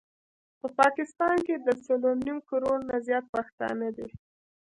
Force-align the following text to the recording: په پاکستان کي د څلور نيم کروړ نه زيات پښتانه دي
په 0.59 0.67
پاکستان 0.79 1.35
کي 1.47 1.55
د 1.57 1.67
څلور 1.85 2.15
نيم 2.25 2.37
کروړ 2.49 2.77
نه 2.89 2.97
زيات 3.07 3.25
پښتانه 3.35 3.87
دي 3.97 4.07